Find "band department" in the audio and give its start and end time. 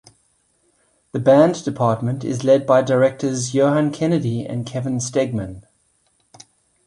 1.19-2.23